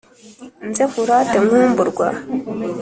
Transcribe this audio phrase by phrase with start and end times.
[0.69, 2.07] Nze nkurate nkumburwa